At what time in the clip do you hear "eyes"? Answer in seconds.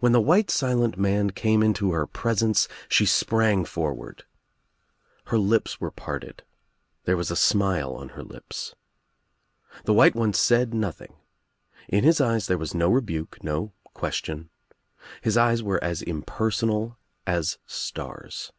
12.20-12.48, 15.36-15.62